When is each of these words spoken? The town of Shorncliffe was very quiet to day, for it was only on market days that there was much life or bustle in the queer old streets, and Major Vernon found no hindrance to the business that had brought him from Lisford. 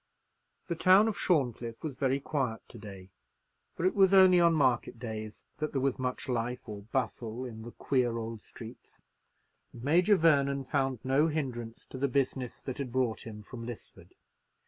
The 0.67 0.73
town 0.73 1.07
of 1.07 1.15
Shorncliffe 1.15 1.83
was 1.83 1.95
very 1.95 2.19
quiet 2.19 2.63
to 2.69 2.79
day, 2.79 3.11
for 3.75 3.85
it 3.85 3.93
was 3.93 4.15
only 4.15 4.39
on 4.39 4.55
market 4.55 4.97
days 4.97 5.43
that 5.59 5.73
there 5.73 5.79
was 5.79 5.99
much 5.99 6.27
life 6.27 6.67
or 6.67 6.81
bustle 6.91 7.45
in 7.45 7.61
the 7.61 7.69
queer 7.73 8.17
old 8.17 8.41
streets, 8.41 9.03
and 9.71 9.83
Major 9.83 10.15
Vernon 10.15 10.63
found 10.63 11.01
no 11.05 11.27
hindrance 11.27 11.85
to 11.85 11.99
the 11.99 12.07
business 12.07 12.63
that 12.63 12.79
had 12.79 12.91
brought 12.91 13.27
him 13.27 13.43
from 13.43 13.63
Lisford. 13.63 14.15